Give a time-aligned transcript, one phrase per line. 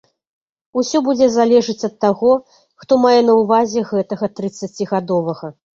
[0.81, 2.33] Усё будзе залежыць ад таго,
[2.85, 5.59] хто мае на ўвазе гэтага трыццацігадовага.